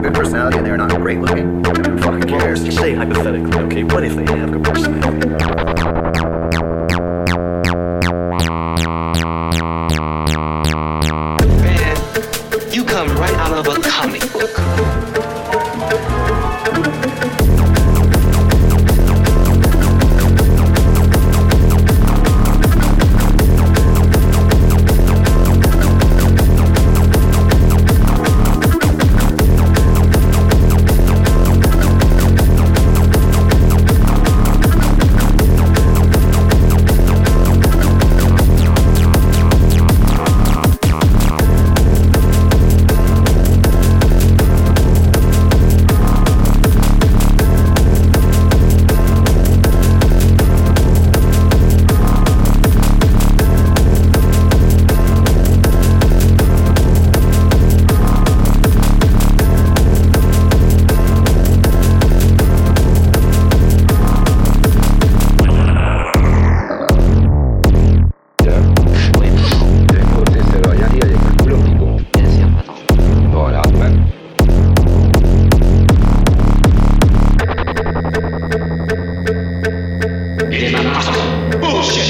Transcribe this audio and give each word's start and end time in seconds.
a 0.00 0.02
good 0.02 0.14
personality 0.14 0.58
and 0.58 0.66
they're 0.66 0.76
not 0.76 0.90
great 0.96 1.20
looking, 1.20 1.64
who 1.64 1.98
fucking 1.98 2.28
cares? 2.28 2.62
Well, 2.62 2.72
say 2.72 2.94
hypothetically, 2.94 3.58
okay, 3.64 3.84
what 3.84 4.04
if 4.04 4.14
they 4.14 4.24
have 4.24 4.52
good 4.52 4.64
personality? 4.64 5.69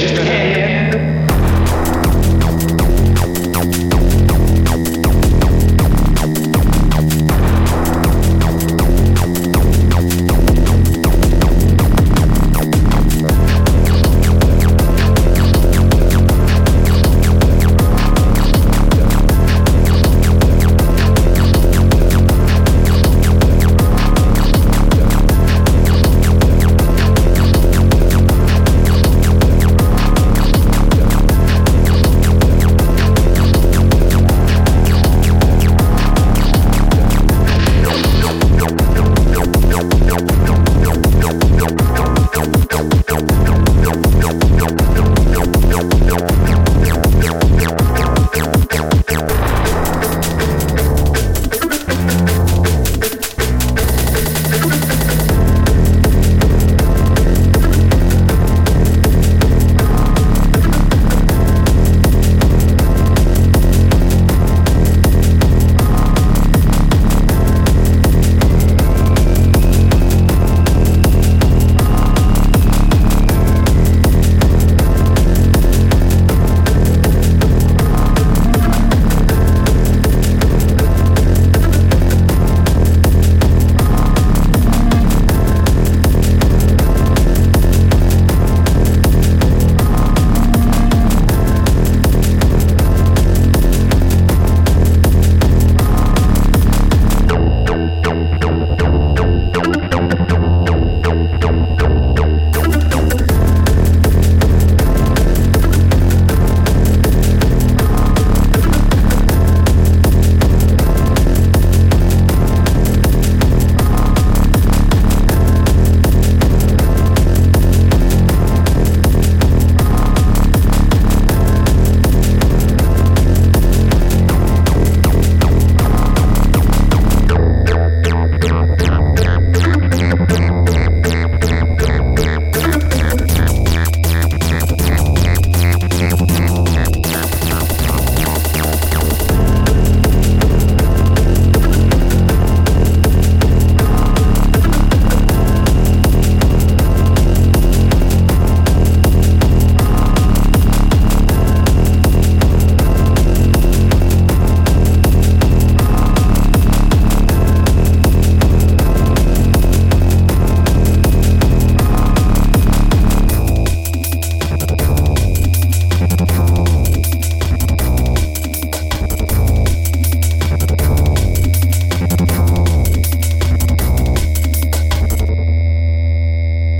Yeah. 0.01 0.70